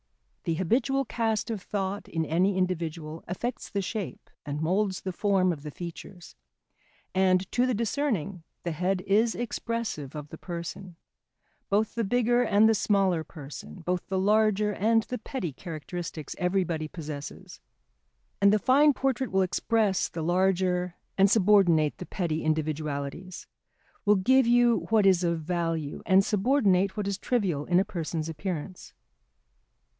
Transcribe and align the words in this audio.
The 0.45 0.55
habitual 0.55 1.05
cast 1.05 1.51
of 1.51 1.61
thought 1.61 2.07
in 2.07 2.25
any 2.25 2.57
individual 2.57 3.23
affects 3.27 3.69
the 3.69 3.83
shape 3.83 4.31
and 4.43 4.59
moulds 4.59 5.01
the 5.01 5.13
form 5.13 5.53
of 5.53 5.61
the 5.61 5.69
features, 5.69 6.35
and, 7.13 7.49
to 7.51 7.67
the 7.67 7.75
discerning, 7.75 8.41
the 8.63 8.71
head 8.71 9.01
is 9.05 9.35
expressive 9.35 10.15
of 10.15 10.29
the 10.29 10.39
person; 10.39 10.95
both 11.69 11.93
the 11.93 12.03
bigger 12.03 12.41
and 12.41 12.67
the 12.67 12.73
smaller 12.73 13.23
person, 13.23 13.81
both 13.81 14.07
the 14.07 14.17
larger 14.17 14.73
and 14.73 15.03
the 15.03 15.19
petty 15.19 15.53
characteristics 15.53 16.35
everybody 16.39 16.87
possesses. 16.87 17.61
And 18.41 18.51
the 18.51 18.57
fine 18.57 18.93
portrait 18.93 19.31
will 19.31 19.43
express 19.43 20.09
the 20.09 20.23
larger 20.23 20.95
and 21.15 21.29
subordinate 21.29 21.99
the 21.99 22.07
petty 22.07 22.43
individualities, 22.43 23.45
will 24.05 24.15
give 24.15 24.47
you 24.47 24.87
what 24.89 25.05
is 25.05 25.23
of 25.23 25.41
value, 25.41 26.01
and 26.07 26.25
subordinate 26.25 26.97
what 26.97 27.07
is 27.07 27.19
trivial 27.19 27.65
in 27.65 27.79
a 27.79 27.85
person's 27.85 28.27
appearance. 28.27 28.93